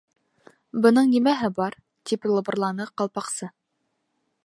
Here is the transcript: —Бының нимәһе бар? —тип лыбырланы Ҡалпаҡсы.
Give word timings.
—Бының 0.85 1.11
нимәһе 1.11 1.51
бар? 1.59 1.77
—тип 1.83 2.25
лыбырланы 2.33 2.91
Ҡалпаҡсы. 3.03 3.53